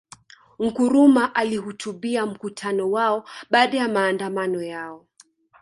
Nkrumah 0.59 1.31
alihutubia 1.35 2.25
mkutano 2.25 2.91
wao 2.91 3.23
baada 3.49 3.77
ya 3.77 3.87
maandamano 3.87 4.63
yao 4.63 5.05